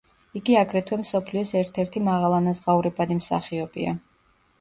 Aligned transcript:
იგი 0.37 0.53
აგრეთვე 0.59 0.97
მსოფლიოს 1.01 1.51
ერთ-ერთი 1.59 2.01
მაღალანაზღაურებადი 2.07 3.19
მსახიობია. 3.19 3.95